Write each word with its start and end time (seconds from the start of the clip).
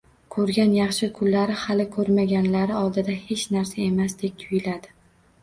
Ko‘rgan 0.35 0.71
yaxshi 0.75 1.09
kunlari 1.19 1.57
hali 1.63 1.85
ko‘rmaganlari 1.97 2.79
oldida 2.81 3.19
hech 3.27 3.45
narsa 3.59 3.79
emasdek 3.87 4.43
tuyuladi 4.43 4.95